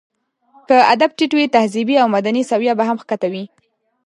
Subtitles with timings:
[0.67, 3.43] که ادب ټيت وي، تهذيبي او مدني سويه به هم ښکته وي.